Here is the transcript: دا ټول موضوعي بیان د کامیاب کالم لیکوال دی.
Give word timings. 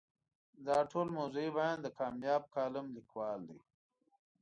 دا 0.67 0.77
ټول 0.91 1.07
موضوعي 1.17 1.49
بیان 1.57 1.77
د 1.81 1.87
کامیاب 1.99 2.43
کالم 2.55 2.85
لیکوال 2.97 3.39
دی. 3.49 3.59